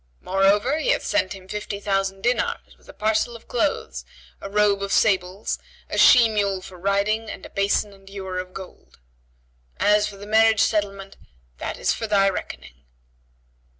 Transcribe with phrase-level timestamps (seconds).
[0.19, 4.03] Moreover, he hath sent him fifty thousand dinars with a parcel of clothes,
[4.41, 5.59] a robe of sables,
[5.91, 8.97] a she mule for riding and a basin and ewer of gold.
[9.79, 11.17] As for the marriage settlement
[11.59, 12.83] that is for thy recking."